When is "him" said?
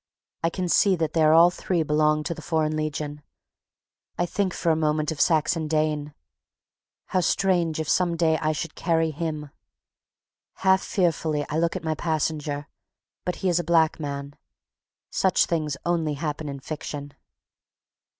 9.11-9.51